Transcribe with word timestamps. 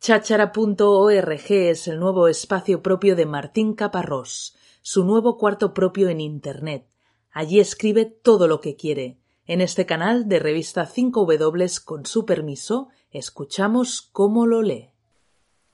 Chachara.org 0.00 1.50
es 1.50 1.88
el 1.88 1.98
nuevo 1.98 2.28
espacio 2.28 2.82
propio 2.82 3.16
de 3.16 3.26
Martín 3.26 3.74
Caparrós, 3.74 4.56
su 4.80 5.04
nuevo 5.04 5.36
cuarto 5.36 5.74
propio 5.74 6.08
en 6.08 6.20
Internet. 6.20 6.86
Allí 7.32 7.58
escribe 7.58 8.04
todo 8.04 8.46
lo 8.46 8.60
que 8.60 8.76
quiere. 8.76 9.18
En 9.44 9.60
este 9.60 9.86
canal 9.86 10.28
de 10.28 10.38
revista 10.38 10.86
5W, 10.86 11.84
con 11.84 12.06
su 12.06 12.24
permiso, 12.24 12.88
escuchamos 13.10 14.08
cómo 14.12 14.46
lo 14.46 14.62
lee. 14.62 14.90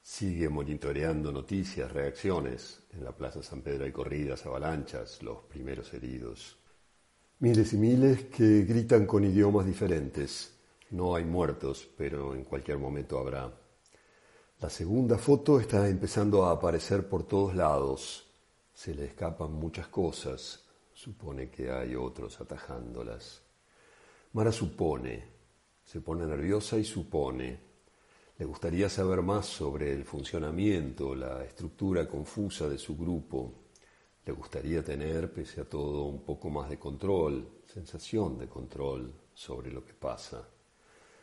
Sigue 0.00 0.48
monitoreando 0.48 1.30
noticias, 1.30 1.92
reacciones. 1.92 2.84
En 2.92 3.04
la 3.04 3.12
Plaza 3.12 3.42
San 3.42 3.60
Pedro 3.60 3.84
hay 3.84 3.92
corridas, 3.92 4.46
avalanchas, 4.46 5.22
los 5.22 5.42
primeros 5.42 5.92
heridos. 5.92 6.56
Miles 7.40 7.74
y 7.74 7.76
miles 7.76 8.22
que 8.24 8.62
gritan 8.62 9.04
con 9.06 9.22
idiomas 9.22 9.66
diferentes. 9.66 10.54
No 10.90 11.14
hay 11.14 11.24
muertos, 11.24 11.88
pero 11.96 12.34
en 12.34 12.42
cualquier 12.44 12.78
momento 12.78 13.18
habrá. 13.18 13.61
La 14.62 14.70
segunda 14.70 15.18
foto 15.18 15.58
está 15.58 15.88
empezando 15.88 16.44
a 16.44 16.52
aparecer 16.52 17.08
por 17.08 17.24
todos 17.24 17.52
lados. 17.56 18.28
Se 18.72 18.94
le 18.94 19.06
escapan 19.06 19.52
muchas 19.52 19.88
cosas. 19.88 20.62
Supone 20.94 21.50
que 21.50 21.68
hay 21.72 21.96
otros 21.96 22.40
atajándolas. 22.40 23.42
Mara 24.34 24.52
supone, 24.52 25.26
se 25.84 26.00
pone 26.00 26.26
nerviosa 26.26 26.78
y 26.78 26.84
supone. 26.84 27.58
Le 28.38 28.44
gustaría 28.44 28.88
saber 28.88 29.20
más 29.20 29.46
sobre 29.46 29.92
el 29.92 30.04
funcionamiento, 30.04 31.16
la 31.16 31.42
estructura 31.42 32.08
confusa 32.08 32.68
de 32.68 32.78
su 32.78 32.96
grupo. 32.96 33.52
Le 34.24 34.32
gustaría 34.32 34.84
tener, 34.84 35.32
pese 35.32 35.62
a 35.62 35.68
todo, 35.68 36.04
un 36.04 36.22
poco 36.22 36.50
más 36.50 36.70
de 36.70 36.78
control, 36.78 37.62
sensación 37.66 38.38
de 38.38 38.46
control 38.46 39.12
sobre 39.34 39.72
lo 39.72 39.84
que 39.84 39.94
pasa. 39.94 40.46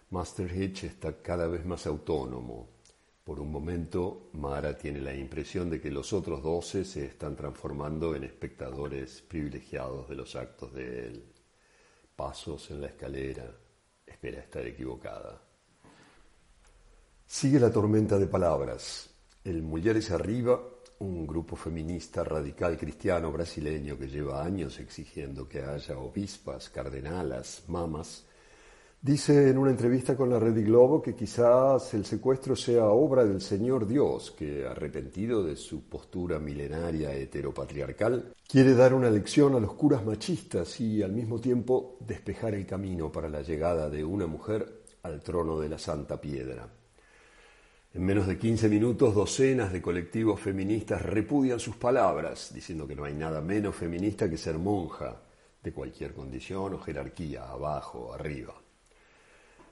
Master 0.10 0.54
Hitch 0.54 0.84
está 0.84 1.22
cada 1.22 1.48
vez 1.48 1.66
más 1.66 1.88
autónomo, 1.88 2.79
por 3.24 3.40
un 3.40 3.52
momento, 3.52 4.30
Mara 4.34 4.78
tiene 4.78 5.02
la 5.02 5.14
impresión 5.14 5.70
de 5.70 5.80
que 5.80 5.92
los 5.92 6.14
otros 6.14 6.42
doce 6.42 6.84
se 6.84 7.06
están 7.06 7.36
transformando 7.36 8.16
en 8.16 8.24
espectadores 8.24 9.22
privilegiados 9.22 10.10
de 10.10 10.16
los 10.16 10.36
actos 10.36 10.74
de 10.74 11.08
él. 11.08 11.34
Pasos 12.16 12.72
en 12.72 12.82
la 12.82 12.88
escalera. 12.88 13.46
Espera 14.06 14.40
estar 14.40 14.66
equivocada. 14.66 15.42
Sigue 17.26 17.60
la 17.60 17.72
tormenta 17.72 18.18
de 18.18 18.26
palabras. 18.26 19.10
El 19.44 19.62
Mujeres 19.62 20.10
Arriba, 20.10 20.60
un 21.00 21.28
grupo 21.28 21.56
feminista 21.56 22.24
radical 22.24 22.78
cristiano 22.78 23.32
brasileño 23.32 23.98
que 23.98 24.08
lleva 24.08 24.44
años 24.44 24.80
exigiendo 24.80 25.48
que 25.48 25.62
haya 25.62 25.98
obispas, 25.98 26.70
cardenalas, 26.70 27.64
mamas, 27.68 28.26
Dice 29.02 29.50
en 29.50 29.58
una 29.58 29.72
entrevista 29.72 30.18
con 30.18 30.30
la 30.30 30.42
Red 30.42 30.62
Globo 30.66 31.02
que 31.02 31.16
quizás 31.16 31.94
el 31.94 32.04
secuestro 32.04 32.54
sea 32.54 32.88
obra 32.88 33.24
del 33.24 33.40
Señor 33.40 33.88
Dios, 33.88 34.32
que, 34.32 34.68
arrepentido 34.68 35.42
de 35.42 35.56
su 35.56 35.88
postura 35.88 36.38
milenaria 36.38 37.14
heteropatriarcal, 37.14 38.34
quiere 38.46 38.74
dar 38.76 38.94
una 38.94 39.10
lección 39.10 39.56
a 39.56 39.60
los 39.62 39.72
curas 39.76 40.04
machistas 40.04 40.82
y 40.82 41.02
al 41.02 41.14
mismo 41.14 41.40
tiempo 41.40 41.98
despejar 42.02 42.56
el 42.56 42.66
camino 42.66 43.10
para 43.10 43.30
la 43.30 43.42
llegada 43.42 43.90
de 43.90 44.04
una 44.04 44.28
mujer 44.28 44.84
al 45.04 45.22
trono 45.22 45.58
de 45.62 45.70
la 45.70 45.80
Santa 45.80 46.20
Piedra. 46.20 46.68
En 47.94 48.04
menos 48.04 48.28
de 48.28 48.38
15 48.38 48.68
minutos, 48.68 49.16
docenas 49.16 49.72
de 49.72 49.82
colectivos 49.82 50.42
feministas 50.42 51.04
repudian 51.04 51.62
sus 51.62 51.78
palabras, 51.78 52.52
diciendo 52.54 52.86
que 52.86 52.98
no 52.98 53.06
hay 53.06 53.14
nada 53.14 53.40
menos 53.40 53.78
feminista 53.78 54.30
que 54.30 54.36
ser 54.36 54.58
monja, 54.58 55.22
de 55.64 55.72
cualquier 55.72 56.14
condición 56.14 56.74
o 56.74 56.80
jerarquía, 56.80 57.50
abajo, 57.50 58.14
arriba 58.14 58.54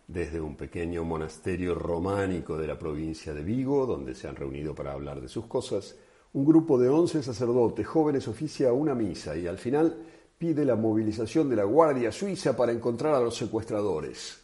desde 0.08 0.40
un 0.40 0.56
pequeño 0.56 1.04
monasterio 1.04 1.76
románico 1.76 2.58
de 2.58 2.68
la 2.68 2.80
provincia 2.80 3.34
de 3.34 3.44
Vigo, 3.44 3.86
donde 3.86 4.16
se 4.16 4.28
han 4.28 4.38
reunido 4.38 4.74
para 4.74 4.94
hablar 4.94 5.20
de 5.20 5.28
sus 5.28 5.46
cosas, 5.46 5.96
un 6.34 6.46
grupo 6.46 6.78
de 6.78 6.88
once 6.88 7.22
sacerdotes 7.22 7.86
jóvenes 7.86 8.28
oficia 8.28 8.72
una 8.72 8.96
misa 8.96 9.36
y 9.36 9.48
al 9.48 9.58
final 9.58 9.98
pide 10.38 10.64
la 10.66 10.76
movilización 10.76 11.50
de 11.50 11.56
la 11.58 11.64
Guardia 11.64 12.12
Suiza 12.12 12.56
para 12.56 12.72
encontrar 12.72 13.16
a 13.16 13.20
los 13.20 13.36
secuestradores. 13.36 14.40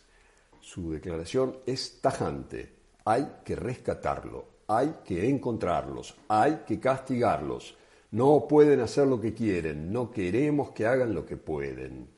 Su 0.60 0.92
declaración 0.92 1.58
es 1.66 2.02
tajante. 2.02 2.74
Hay 3.06 3.28
que 3.46 3.56
rescatarlo, 3.56 4.46
hay 4.68 4.96
que 5.06 5.30
encontrarlos, 5.30 6.16
hay 6.28 6.64
que 6.66 6.80
castigarlos. 6.80 7.78
No 8.12 8.48
pueden 8.48 8.80
hacer 8.80 9.08
lo 9.08 9.20
que 9.20 9.34
quieren, 9.34 9.92
no 9.92 10.12
queremos 10.12 10.72
que 10.72 10.86
hagan 10.86 11.14
lo 11.14 11.26
que 11.26 11.38
pueden. 11.38 12.13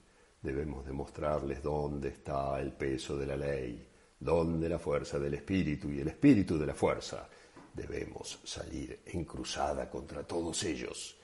Debemos 0.45 0.85
demostrarles 0.85 1.63
dónde 1.63 2.09
está 2.09 2.61
el 2.61 2.71
peso 2.71 3.17
de 3.17 3.25
la 3.25 3.35
ley, 3.35 3.83
dónde 4.19 4.69
la 4.69 4.77
fuerza 4.77 5.17
del 5.17 5.33
espíritu 5.33 5.89
y 5.89 6.01
el 6.01 6.07
espíritu 6.09 6.55
de 6.59 6.67
la 6.67 6.75
fuerza. 6.75 7.27
Debemos 7.73 8.41
salir 8.43 8.99
en 9.07 9.25
cruzada 9.25 9.89
contra 9.89 10.21
todos 10.21 10.63
ellos. 10.65 11.17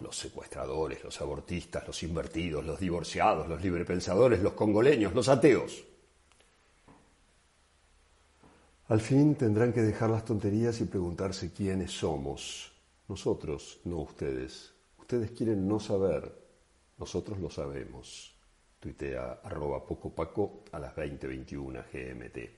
Los 0.00 0.16
secuestradores, 0.16 1.04
los 1.04 1.20
abortistas, 1.20 1.86
los 1.86 2.02
invertidos, 2.02 2.64
los 2.64 2.80
divorciados, 2.80 3.46
los 3.46 3.60
librepensadores, 3.60 4.40
los 4.40 4.54
congoleños, 4.54 5.14
los 5.14 5.28
ateos. 5.28 5.84
Al 8.88 9.02
fin 9.02 9.34
tendrán 9.34 9.74
que 9.74 9.82
dejar 9.82 10.08
las 10.08 10.24
tonterías 10.24 10.80
y 10.80 10.86
preguntarse 10.86 11.52
quiénes 11.52 11.92
somos. 11.92 12.72
Nosotros, 13.06 13.80
no 13.84 13.98
ustedes. 13.98 14.72
Ustedes 14.98 15.32
quieren 15.32 15.68
no 15.68 15.78
saber. 15.78 16.32
Nosotros 16.96 17.38
lo 17.38 17.50
sabemos 17.50 18.31
tuitea 18.82 19.38
arroba 19.44 19.86
pocopaco 19.86 20.64
a 20.72 20.78
las 20.80 20.92
20.21 20.96 21.84
GMT. 21.92 22.50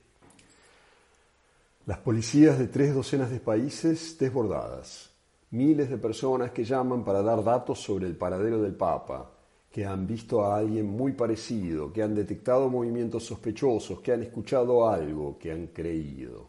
Las 1.86 1.98
policías 1.98 2.58
de 2.58 2.68
tres 2.68 2.94
docenas 2.94 3.30
de 3.30 3.40
países 3.40 4.16
desbordadas, 4.18 5.10
miles 5.50 5.90
de 5.90 5.98
personas 5.98 6.50
que 6.52 6.64
llaman 6.64 7.04
para 7.04 7.20
dar 7.20 7.44
datos 7.44 7.78
sobre 7.78 8.06
el 8.06 8.16
paradero 8.16 8.62
del 8.62 8.74
Papa, 8.74 9.32
que 9.70 9.84
han 9.84 10.06
visto 10.06 10.42
a 10.42 10.56
alguien 10.56 10.86
muy 10.86 11.12
parecido, 11.12 11.92
que 11.92 12.02
han 12.02 12.14
detectado 12.14 12.70
movimientos 12.70 13.24
sospechosos, 13.24 14.00
que 14.00 14.12
han 14.12 14.22
escuchado 14.22 14.88
algo, 14.88 15.36
que 15.38 15.52
han 15.52 15.66
creído. 15.66 16.48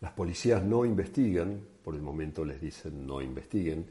Las 0.00 0.10
policías 0.10 0.64
no 0.64 0.84
investigan, 0.84 1.60
por 1.84 1.94
el 1.94 2.02
momento 2.02 2.44
les 2.44 2.60
dicen 2.60 3.06
no 3.06 3.22
investiguen, 3.22 3.86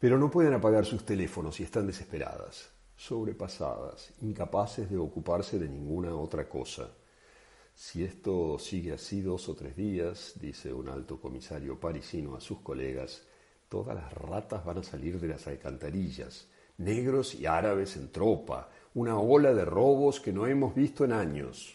pero 0.00 0.18
no 0.18 0.28
pueden 0.28 0.54
apagar 0.54 0.84
sus 0.84 1.04
teléfonos 1.04 1.60
y 1.60 1.62
están 1.62 1.86
desesperadas 1.86 2.72
sobrepasadas, 3.02 4.12
incapaces 4.20 4.88
de 4.88 4.96
ocuparse 4.96 5.58
de 5.58 5.68
ninguna 5.68 6.14
otra 6.14 6.48
cosa. 6.48 6.88
Si 7.74 8.04
esto 8.04 8.60
sigue 8.60 8.92
así 8.92 9.22
dos 9.22 9.48
o 9.48 9.56
tres 9.56 9.74
días, 9.74 10.34
dice 10.40 10.72
un 10.72 10.88
alto 10.88 11.20
comisario 11.20 11.80
parisino 11.80 12.36
a 12.36 12.40
sus 12.40 12.60
colegas, 12.60 13.26
todas 13.68 13.96
las 13.96 14.12
ratas 14.12 14.64
van 14.64 14.78
a 14.78 14.82
salir 14.84 15.18
de 15.18 15.26
las 15.26 15.48
alcantarillas, 15.48 16.46
negros 16.78 17.34
y 17.34 17.46
árabes 17.46 17.96
en 17.96 18.12
tropa, 18.12 18.70
una 18.94 19.18
ola 19.18 19.52
de 19.52 19.64
robos 19.64 20.20
que 20.20 20.32
no 20.32 20.46
hemos 20.46 20.72
visto 20.72 21.04
en 21.04 21.12
años. 21.12 21.74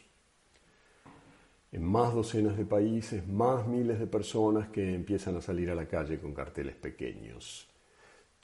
En 1.74 1.84
más 1.84 2.14
docenas 2.14 2.56
de 2.56 2.64
países, 2.64 3.28
más 3.28 3.68
miles 3.68 4.00
de 4.00 4.08
personas 4.08 4.70
que 4.70 4.96
empiezan 4.96 5.36
a 5.36 5.42
salir 5.42 5.70
a 5.72 5.76
la 5.76 5.90
calle 5.90 6.22
con 6.22 6.34
carteles 6.34 6.76
pequeños. 6.76 7.67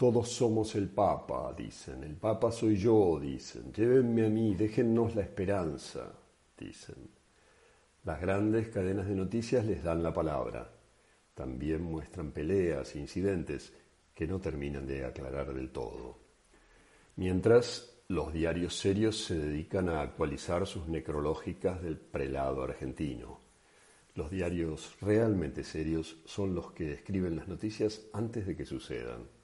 Todos 0.03 0.27
somos 0.27 0.75
el 0.75 0.89
Papa, 0.89 1.53
dicen. 1.57 2.03
El 2.03 2.17
Papa 2.17 2.51
soy 2.51 2.75
yo, 2.75 3.17
dicen. 3.21 3.71
Llévenme 3.71 4.25
a 4.25 4.29
mí, 4.29 4.53
déjennos 4.53 5.15
la 5.15 5.21
esperanza, 5.21 6.11
dicen. 6.57 7.07
Las 8.03 8.19
grandes 8.19 8.67
cadenas 8.67 9.07
de 9.07 9.15
noticias 9.15 9.65
les 9.65 9.81
dan 9.81 10.03
la 10.03 10.13
palabra. 10.13 10.69
También 11.33 11.83
muestran 11.83 12.33
peleas 12.33 12.93
e 12.93 12.99
incidentes 12.99 13.71
que 14.13 14.27
no 14.27 14.41
terminan 14.41 14.85
de 14.85 15.05
aclarar 15.05 15.53
del 15.53 15.71
todo. 15.71 16.17
Mientras, 17.15 18.03
los 18.09 18.33
diarios 18.33 18.77
serios 18.77 19.23
se 19.23 19.39
dedican 19.39 19.87
a 19.87 20.01
actualizar 20.01 20.67
sus 20.67 20.89
necrológicas 20.89 21.81
del 21.81 21.97
prelado 21.97 22.61
argentino. 22.61 23.39
Los 24.15 24.29
diarios 24.29 24.97
realmente 24.99 25.63
serios 25.63 26.17
son 26.25 26.53
los 26.53 26.73
que 26.73 26.91
escriben 26.91 27.37
las 27.37 27.47
noticias 27.47 28.01
antes 28.11 28.45
de 28.45 28.57
que 28.57 28.65
sucedan. 28.65 29.42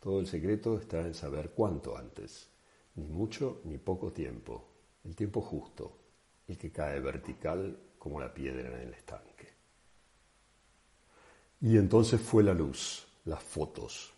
Todo 0.00 0.18
el 0.20 0.26
secreto 0.26 0.78
está 0.78 1.02
en 1.02 1.14
saber 1.14 1.50
cuánto 1.50 1.96
antes, 1.96 2.48
ni 2.94 3.06
mucho 3.06 3.60
ni 3.64 3.76
poco 3.76 4.12
tiempo, 4.12 4.64
el 5.04 5.14
tiempo 5.14 5.42
justo, 5.42 5.98
el 6.48 6.56
que 6.56 6.72
cae 6.72 6.98
vertical 7.00 7.78
como 7.98 8.18
la 8.18 8.32
piedra 8.32 8.68
en 8.68 8.88
el 8.88 8.94
estanque. 8.94 9.48
Y 11.60 11.76
entonces 11.76 12.18
fue 12.18 12.42
la 12.42 12.54
luz, 12.54 13.06
las 13.26 13.42
fotos. 13.42 14.14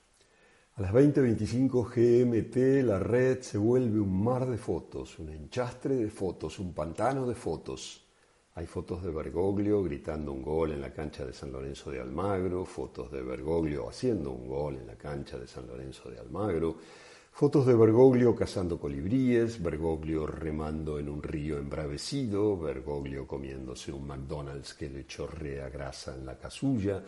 A 0.74 0.82
las 0.82 0.92
20.25 0.92 1.84
GMT 1.90 2.86
la 2.86 3.00
red 3.00 3.40
se 3.40 3.58
vuelve 3.58 3.98
un 3.98 4.22
mar 4.22 4.46
de 4.46 4.56
fotos, 4.56 5.18
un 5.18 5.30
enchastre 5.30 5.96
de 5.96 6.08
fotos, 6.08 6.60
un 6.60 6.72
pantano 6.72 7.26
de 7.26 7.34
fotos. 7.34 8.01
Hay 8.54 8.66
fotos 8.66 9.02
de 9.02 9.10
Bergoglio 9.10 9.82
gritando 9.82 10.30
un 10.30 10.42
gol 10.42 10.72
en 10.72 10.82
la 10.82 10.92
cancha 10.92 11.24
de 11.24 11.32
San 11.32 11.50
Lorenzo 11.50 11.90
de 11.90 12.00
Almagro, 12.00 12.66
fotos 12.66 13.10
de 13.10 13.22
Bergoglio 13.22 13.88
haciendo 13.88 14.30
un 14.30 14.46
gol 14.46 14.76
en 14.76 14.86
la 14.86 14.96
cancha 14.96 15.38
de 15.38 15.46
San 15.46 15.66
Lorenzo 15.66 16.10
de 16.10 16.18
Almagro, 16.18 16.76
fotos 17.32 17.66
de 17.66 17.74
Bergoglio 17.74 18.36
cazando 18.36 18.78
colibríes, 18.78 19.62
Bergoglio 19.62 20.26
remando 20.26 20.98
en 20.98 21.08
un 21.08 21.22
río 21.22 21.56
embravecido, 21.56 22.58
Bergoglio 22.58 23.26
comiéndose 23.26 23.90
un 23.90 24.06
McDonald's 24.06 24.74
que 24.74 24.90
le 24.90 25.06
chorrea 25.06 25.70
grasa 25.70 26.14
en 26.14 26.26
la 26.26 26.36
casulla, 26.36 27.02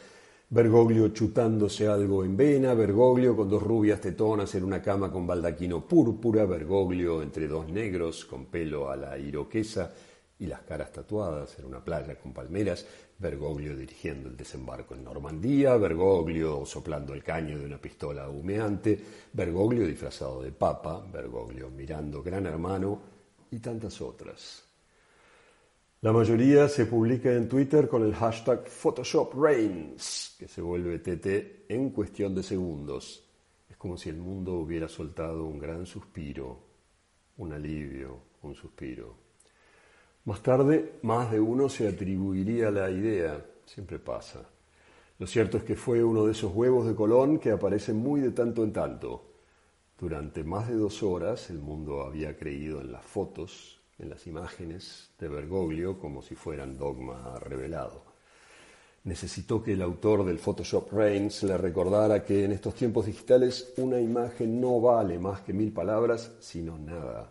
Bergoglio 0.48 1.08
chutándose 1.08 1.86
algo 1.86 2.24
en 2.24 2.38
vena, 2.38 2.72
Bergoglio 2.72 3.36
con 3.36 3.50
dos 3.50 3.62
rubias 3.62 4.00
tetonas 4.00 4.54
en 4.54 4.64
una 4.64 4.80
cama 4.80 5.12
con 5.12 5.26
baldaquino 5.26 5.86
púrpura, 5.86 6.46
Bergoglio 6.46 7.20
entre 7.20 7.46
dos 7.46 7.68
negros 7.68 8.24
con 8.24 8.46
pelo 8.46 8.88
a 8.88 8.96
la 8.96 9.18
iroquesa, 9.18 9.92
y 10.38 10.46
las 10.46 10.62
caras 10.62 10.92
tatuadas 10.92 11.58
en 11.58 11.66
una 11.66 11.82
playa 11.82 12.16
con 12.16 12.32
palmeras, 12.32 12.86
Bergoglio 13.18 13.76
dirigiendo 13.76 14.28
el 14.28 14.36
desembarco 14.36 14.94
en 14.94 15.04
Normandía, 15.04 15.76
Bergoglio 15.76 16.66
soplando 16.66 17.14
el 17.14 17.22
caño 17.22 17.58
de 17.58 17.66
una 17.66 17.78
pistola 17.78 18.28
humeante, 18.28 19.00
Bergoglio 19.32 19.86
disfrazado 19.86 20.42
de 20.42 20.52
papa, 20.52 21.06
Bergoglio 21.12 21.70
mirando 21.70 22.22
Gran 22.22 22.46
Hermano 22.46 23.00
y 23.50 23.58
tantas 23.60 24.00
otras. 24.00 24.64
La 26.00 26.12
mayoría 26.12 26.68
se 26.68 26.84
publica 26.84 27.32
en 27.32 27.48
Twitter 27.48 27.88
con 27.88 28.04
el 28.04 28.14
hashtag 28.14 28.68
Photoshop 28.68 29.32
Reigns, 29.42 30.36
que 30.38 30.46
se 30.48 30.60
vuelve 30.60 30.98
TT 30.98 31.70
en 31.70 31.90
cuestión 31.90 32.34
de 32.34 32.42
segundos. 32.42 33.24
Es 33.70 33.76
como 33.78 33.96
si 33.96 34.10
el 34.10 34.18
mundo 34.18 34.54
hubiera 34.54 34.86
soltado 34.86 35.46
un 35.46 35.58
gran 35.58 35.86
suspiro, 35.86 36.58
un 37.38 37.54
alivio, 37.54 38.18
un 38.42 38.54
suspiro. 38.54 39.23
Más 40.26 40.42
tarde, 40.42 40.94
más 41.02 41.30
de 41.30 41.38
uno 41.38 41.68
se 41.68 41.86
atribuiría 41.86 42.70
la 42.70 42.90
idea, 42.90 43.44
siempre 43.66 43.98
pasa. 43.98 44.40
Lo 45.18 45.26
cierto 45.26 45.58
es 45.58 45.64
que 45.64 45.76
fue 45.76 46.02
uno 46.02 46.24
de 46.24 46.32
esos 46.32 46.50
huevos 46.54 46.86
de 46.86 46.94
Colón 46.94 47.38
que 47.38 47.50
aparecen 47.50 47.96
muy 47.96 48.22
de 48.22 48.30
tanto 48.30 48.64
en 48.64 48.72
tanto. 48.72 49.22
Durante 50.00 50.42
más 50.42 50.66
de 50.68 50.76
dos 50.76 51.02
horas 51.02 51.50
el 51.50 51.58
mundo 51.58 52.00
había 52.00 52.38
creído 52.38 52.80
en 52.80 52.90
las 52.90 53.04
fotos, 53.04 53.82
en 53.98 54.08
las 54.08 54.26
imágenes 54.26 55.10
de 55.18 55.28
Bergoglio 55.28 55.98
como 55.98 56.22
si 56.22 56.34
fueran 56.34 56.78
dogma 56.78 57.38
revelado. 57.40 58.02
Necesitó 59.04 59.62
que 59.62 59.74
el 59.74 59.82
autor 59.82 60.24
del 60.24 60.38
Photoshop 60.38 60.90
Reigns 60.90 61.42
le 61.42 61.58
recordara 61.58 62.24
que 62.24 62.46
en 62.46 62.52
estos 62.52 62.74
tiempos 62.74 63.04
digitales 63.04 63.74
una 63.76 64.00
imagen 64.00 64.58
no 64.58 64.80
vale 64.80 65.18
más 65.18 65.42
que 65.42 65.52
mil 65.52 65.70
palabras, 65.70 66.32
sino 66.40 66.78
nada. 66.78 67.30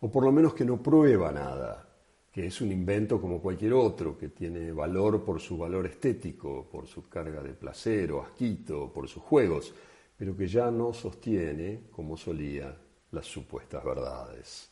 O 0.00 0.08
por 0.12 0.22
lo 0.22 0.30
menos 0.30 0.54
que 0.54 0.64
no 0.64 0.80
prueba 0.80 1.32
nada 1.32 1.88
que 2.34 2.46
es 2.46 2.60
un 2.60 2.72
invento 2.72 3.20
como 3.20 3.40
cualquier 3.40 3.74
otro, 3.74 4.18
que 4.18 4.30
tiene 4.30 4.72
valor 4.72 5.24
por 5.24 5.40
su 5.40 5.56
valor 5.56 5.86
estético, 5.86 6.68
por 6.68 6.88
su 6.88 7.08
carga 7.08 7.40
de 7.40 7.52
placer 7.52 8.10
o 8.10 8.22
asquito, 8.22 8.92
por 8.92 9.08
sus 9.08 9.22
juegos, 9.22 9.72
pero 10.16 10.36
que 10.36 10.48
ya 10.48 10.68
no 10.68 10.92
sostiene, 10.92 11.82
como 11.92 12.16
solía, 12.16 12.76
las 13.12 13.24
supuestas 13.26 13.84
verdades. 13.84 14.68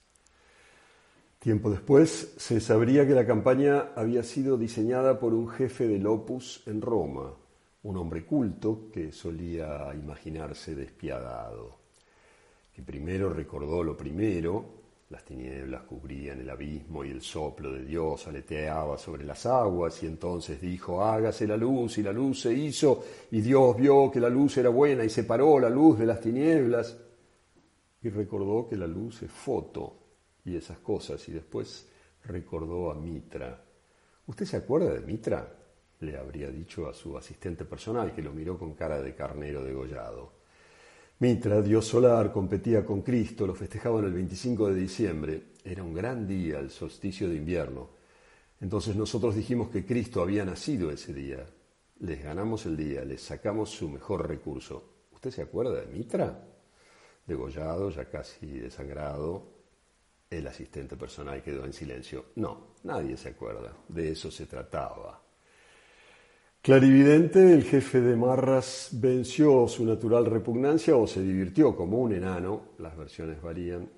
Tiempo 1.38 1.70
después 1.70 2.34
se 2.36 2.60
sabría 2.60 3.06
que 3.06 3.14
la 3.14 3.24
campaña 3.24 3.92
había 3.94 4.24
sido 4.24 4.58
diseñada 4.58 5.20
por 5.20 5.32
un 5.32 5.48
jefe 5.48 5.86
del 5.86 6.04
Opus 6.08 6.64
en 6.66 6.80
Roma, 6.80 7.32
un 7.84 7.96
hombre 7.96 8.26
culto 8.26 8.90
que 8.92 9.12
solía 9.12 9.94
imaginarse 9.94 10.74
despiadado, 10.74 11.78
que 12.74 12.82
primero 12.82 13.32
recordó 13.32 13.84
lo 13.84 13.96
primero, 13.96 14.81
las 15.12 15.26
tinieblas 15.26 15.82
cubrían 15.82 16.40
el 16.40 16.48
abismo 16.48 17.04
y 17.04 17.10
el 17.10 17.20
soplo 17.20 17.70
de 17.70 17.84
Dios 17.84 18.26
aleteaba 18.26 18.96
sobre 18.96 19.24
las 19.24 19.44
aguas 19.44 20.02
y 20.02 20.06
entonces 20.06 20.58
dijo, 20.58 21.04
hágase 21.04 21.46
la 21.46 21.58
luz 21.58 21.98
y 21.98 22.02
la 22.02 22.14
luz 22.14 22.40
se 22.40 22.54
hizo 22.54 23.04
y 23.30 23.42
Dios 23.42 23.76
vio 23.76 24.10
que 24.10 24.18
la 24.18 24.30
luz 24.30 24.56
era 24.56 24.70
buena 24.70 25.04
y 25.04 25.10
separó 25.10 25.60
la 25.60 25.68
luz 25.68 25.98
de 25.98 26.06
las 26.06 26.18
tinieblas 26.18 26.96
y 28.00 28.08
recordó 28.08 28.66
que 28.66 28.76
la 28.78 28.86
luz 28.86 29.22
es 29.22 29.30
foto 29.30 29.98
y 30.46 30.56
esas 30.56 30.78
cosas 30.78 31.28
y 31.28 31.32
después 31.32 31.86
recordó 32.24 32.90
a 32.90 32.94
Mitra. 32.94 33.62
¿Usted 34.26 34.46
se 34.46 34.56
acuerda 34.56 34.94
de 34.94 35.00
Mitra? 35.00 35.58
le 36.00 36.16
habría 36.16 36.48
dicho 36.48 36.88
a 36.88 36.94
su 36.94 37.16
asistente 37.18 37.66
personal 37.66 38.14
que 38.14 38.22
lo 38.22 38.32
miró 38.32 38.58
con 38.58 38.72
cara 38.72 39.00
de 39.00 39.14
carnero 39.14 39.62
degollado. 39.62 40.41
Mitra, 41.22 41.62
dios 41.62 41.86
solar, 41.86 42.32
competía 42.32 42.84
con 42.84 43.02
Cristo, 43.02 43.46
lo 43.46 43.54
festejaban 43.54 44.04
el 44.06 44.12
25 44.12 44.70
de 44.70 44.74
diciembre. 44.74 45.42
Era 45.62 45.84
un 45.84 45.94
gran 45.94 46.26
día, 46.26 46.58
el 46.58 46.68
solsticio 46.68 47.28
de 47.28 47.36
invierno. 47.36 47.90
Entonces 48.60 48.96
nosotros 48.96 49.36
dijimos 49.36 49.68
que 49.68 49.86
Cristo 49.86 50.20
había 50.20 50.44
nacido 50.44 50.90
ese 50.90 51.14
día. 51.14 51.46
Les 52.00 52.24
ganamos 52.24 52.66
el 52.66 52.76
día, 52.76 53.04
les 53.04 53.22
sacamos 53.22 53.70
su 53.70 53.88
mejor 53.88 54.26
recurso. 54.26 55.04
¿Usted 55.12 55.30
se 55.30 55.42
acuerda 55.42 55.74
de 55.74 55.86
Mitra? 55.86 56.44
Degollado, 57.24 57.90
ya 57.90 58.06
casi 58.06 58.58
desangrado. 58.58 59.46
El 60.28 60.44
asistente 60.48 60.96
personal 60.96 61.40
quedó 61.40 61.64
en 61.64 61.72
silencio. 61.72 62.24
No, 62.34 62.74
nadie 62.82 63.16
se 63.16 63.28
acuerda. 63.28 63.72
De 63.86 64.10
eso 64.10 64.28
se 64.28 64.46
trataba. 64.46 65.21
Clarividente, 66.62 67.52
el 67.52 67.64
jefe 67.64 68.00
de 68.00 68.14
Marras 68.14 68.90
venció 68.92 69.66
su 69.66 69.84
natural 69.84 70.26
repugnancia 70.26 70.94
o 70.94 71.08
se 71.08 71.20
divirtió 71.20 71.74
como 71.74 71.98
un 71.98 72.12
enano, 72.12 72.68
las 72.78 72.96
versiones 72.96 73.42
varían, 73.42 73.90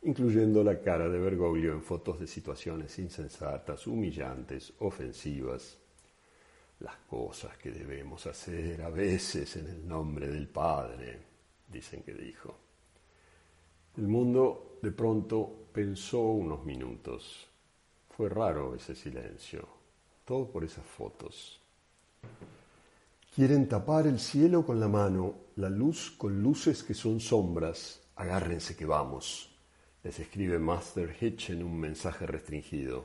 incluyendo 0.00 0.64
la 0.64 0.80
cara 0.80 1.10
de 1.10 1.18
Bergoglio 1.18 1.74
en 1.74 1.82
fotos 1.82 2.18
de 2.18 2.26
situaciones 2.26 2.98
insensatas, 2.98 3.86
humillantes, 3.86 4.72
ofensivas. 4.78 5.76
Las 6.80 6.96
cosas 7.06 7.58
que 7.58 7.70
debemos 7.70 8.26
hacer 8.26 8.80
a 8.80 8.88
veces 8.88 9.54
en 9.56 9.66
el 9.66 9.86
nombre 9.86 10.26
del 10.26 10.48
Padre, 10.48 11.18
dicen 11.70 12.02
que 12.02 12.14
dijo. 12.14 12.56
El 13.98 14.08
mundo 14.08 14.78
de 14.80 14.92
pronto 14.92 15.66
pensó 15.70 16.22
unos 16.22 16.64
minutos. 16.64 17.46
Fue 18.08 18.30
raro 18.30 18.74
ese 18.74 18.94
silencio, 18.94 19.68
todo 20.24 20.50
por 20.50 20.64
esas 20.64 20.86
fotos. 20.86 21.60
Quieren 23.36 23.68
tapar 23.68 24.06
el 24.06 24.18
cielo 24.18 24.64
con 24.64 24.80
la 24.80 24.88
mano, 24.88 25.34
la 25.56 25.68
luz 25.68 26.10
con 26.16 26.42
luces 26.42 26.82
que 26.82 26.94
son 26.94 27.20
sombras. 27.20 28.00
Agárrense 28.14 28.74
que 28.74 28.86
vamos, 28.86 29.54
les 30.02 30.18
escribe 30.18 30.58
Master 30.58 31.14
Hitch 31.20 31.50
en 31.50 31.62
un 31.62 31.78
mensaje 31.78 32.26
restringido. 32.26 33.04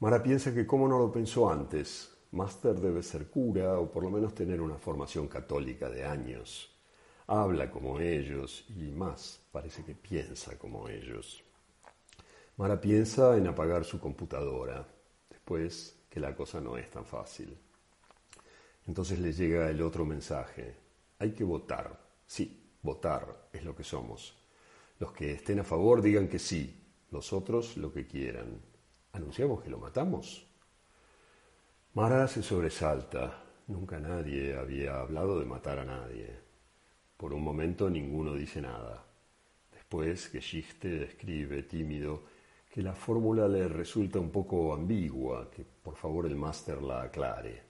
Mara 0.00 0.20
piensa 0.20 0.52
que 0.52 0.66
cómo 0.66 0.88
no 0.88 0.98
lo 0.98 1.12
pensó 1.12 1.48
antes. 1.48 2.12
Master 2.32 2.74
debe 2.80 3.04
ser 3.04 3.30
cura 3.30 3.78
o 3.78 3.88
por 3.88 4.02
lo 4.02 4.10
menos 4.10 4.34
tener 4.34 4.60
una 4.60 4.78
formación 4.78 5.28
católica 5.28 5.88
de 5.88 6.04
años. 6.04 6.76
Habla 7.28 7.70
como 7.70 8.00
ellos 8.00 8.64
y 8.68 8.90
más, 8.90 9.40
parece 9.52 9.84
que 9.84 9.94
piensa 9.94 10.58
como 10.58 10.88
ellos. 10.88 11.40
Mara 12.56 12.80
piensa 12.80 13.36
en 13.36 13.46
apagar 13.46 13.84
su 13.84 14.00
computadora, 14.00 14.84
después 15.28 16.00
que 16.10 16.18
la 16.18 16.34
cosa 16.34 16.60
no 16.60 16.76
es 16.76 16.90
tan 16.90 17.04
fácil. 17.04 17.56
Entonces 18.90 19.20
le 19.20 19.32
llega 19.32 19.70
el 19.70 19.82
otro 19.82 20.04
mensaje. 20.04 20.74
Hay 21.20 21.30
que 21.30 21.44
votar. 21.44 21.96
Sí, 22.26 22.74
Votar 22.82 23.48
es 23.52 23.62
lo 23.62 23.76
que 23.76 23.84
somos. 23.84 24.36
Los 24.98 25.12
que 25.12 25.30
estén 25.30 25.60
a 25.60 25.64
favor 25.64 26.02
digan 26.02 26.26
que 26.26 26.40
sí, 26.40 26.92
los 27.12 27.32
otros 27.32 27.76
lo 27.76 27.92
que 27.92 28.08
quieran. 28.08 28.60
¿Anunciamos 29.12 29.62
que 29.62 29.70
lo 29.70 29.78
matamos? 29.78 30.44
Mara 31.94 32.26
se 32.26 32.42
sobresalta. 32.42 33.44
Nunca 33.68 34.00
nadie 34.00 34.56
había 34.56 34.98
hablado 34.98 35.38
de 35.38 35.46
matar 35.46 35.78
a 35.78 35.84
nadie. 35.84 36.40
Por 37.16 37.32
un 37.32 37.44
momento 37.44 37.88
ninguno 37.88 38.34
dice 38.34 38.60
nada. 38.60 39.06
Después, 39.70 40.26
Geschichte 40.30 40.88
describe, 40.88 41.62
tímido, 41.62 42.24
que 42.68 42.82
la 42.82 42.94
fórmula 42.94 43.46
le 43.46 43.68
resulta 43.68 44.18
un 44.18 44.32
poco 44.32 44.74
ambigua, 44.74 45.48
que 45.48 45.62
por 45.62 45.94
favor 45.94 46.26
el 46.26 46.34
máster 46.34 46.82
la 46.82 47.02
aclare. 47.02 47.69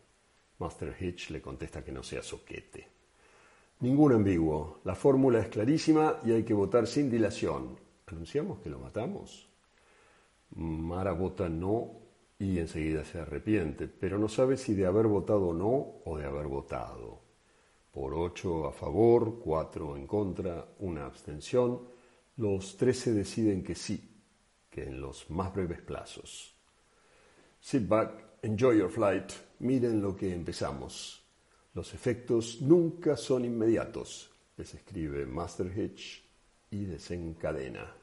Master 0.61 0.95
Hitch 1.01 1.31
le 1.31 1.41
contesta 1.41 1.83
que 1.83 1.91
no 1.91 2.03
sea 2.03 2.23
soquete. 2.23 2.87
Ningún 3.81 4.13
ambiguo. 4.13 4.81
La 4.85 4.95
fórmula 4.95 5.41
es 5.41 5.49
clarísima 5.49 6.21
y 6.25 6.33
hay 6.33 6.45
que 6.45 6.55
votar 6.55 6.87
sin 6.87 7.11
dilación. 7.11 7.79
¿Anunciamos 8.07 8.61
que 8.61 8.69
lo 8.69 8.79
matamos? 8.79 9.49
Mara 10.57 11.13
vota 11.13 11.49
no 11.49 11.93
y 12.39 12.59
enseguida 12.59 13.05
se 13.05 13.21
arrepiente, 13.21 13.89
pero 13.89 14.19
no 14.19 14.29
sabe 14.29 14.57
si 14.57 14.75
de 14.75 14.87
haber 14.87 15.07
votado 15.07 15.53
no 15.53 16.03
o 16.05 16.19
de 16.19 16.27
haber 16.27 16.47
votado. 16.47 17.21
Por 17.91 18.15
ocho 18.15 18.67
a 18.67 18.73
favor, 18.73 19.41
cuatro 19.43 19.97
en 19.97 20.07
contra, 20.07 20.67
una 20.81 21.07
abstención, 21.07 21.81
los 22.37 22.77
trece 22.77 23.13
deciden 23.13 23.63
que 23.63 23.75
sí, 23.75 24.23
que 24.71 24.85
en 24.85 25.01
los 25.01 25.29
más 25.31 25.55
breves 25.55 25.81
plazos. 25.81 26.55
Sit 27.61 27.89
back, 27.89 28.13
enjoy 28.43 28.79
your 28.79 28.91
flight, 28.91 29.33
miren 29.61 30.03
lo 30.03 30.17
que 30.17 30.33
empezamos. 30.35 31.23
Los 31.75 31.95
efectos 31.95 32.61
nunca 32.61 33.17
son 33.17 33.45
inmediatos, 33.45 34.31
les 34.57 34.75
escribe 34.75 35.25
Master 35.25 35.73
Hitch 35.77 36.23
y 36.71 36.85
desencadena. 36.85 37.95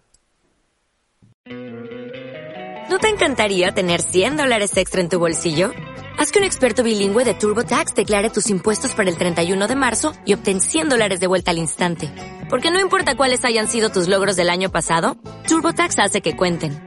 ¿No 2.89 2.99
te 2.99 3.09
encantaría 3.09 3.73
tener 3.73 4.01
100 4.01 4.37
dólares 4.37 4.75
extra 4.77 5.01
en 5.01 5.09
tu 5.09 5.19
bolsillo? 5.19 5.71
Haz 6.17 6.31
que 6.31 6.39
un 6.39 6.45
experto 6.45 6.81
bilingüe 6.83 7.25
de 7.25 7.35
TurboTax 7.35 7.93
declare 7.93 8.29
tus 8.29 8.49
impuestos 8.49 8.93
para 8.93 9.09
el 9.09 9.17
31 9.17 9.67
de 9.67 9.75
marzo 9.75 10.13
y 10.25 10.33
obtén 10.33 10.61
100 10.61 10.89
dólares 10.89 11.19
de 11.19 11.27
vuelta 11.27 11.51
al 11.51 11.57
instante. 11.57 12.09
Porque 12.49 12.71
no 12.71 12.79
importa 12.79 13.15
cuáles 13.15 13.45
hayan 13.45 13.67
sido 13.67 13.89
tus 13.89 14.07
logros 14.07 14.35
del 14.35 14.49
año 14.49 14.71
pasado, 14.71 15.17
TurboTax 15.47 15.99
hace 15.99 16.21
que 16.21 16.35
cuenten. 16.35 16.86